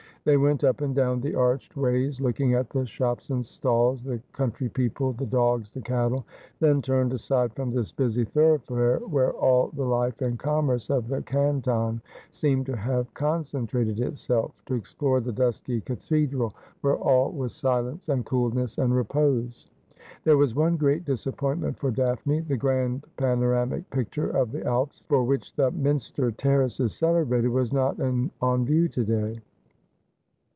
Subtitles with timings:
[0.23, 4.21] They went up and down the arched ways, looking at the shops and stalls, the
[4.33, 6.25] country people, the dogs, the cattle;
[6.59, 11.23] then turned aside from this busy thoroughfare, where all the life and commerce of the
[11.23, 17.51] canton seemed to have concen trated itself, to explore the dusky cathedral, where all was
[17.55, 19.65] silence, and coolness, and repose.
[20.23, 22.41] There was one great disap pointment for Daphne.
[22.41, 27.73] The grand panoramic picture of the Alps, for which the minster terrace is celebrated, was
[27.73, 29.39] not on view to day.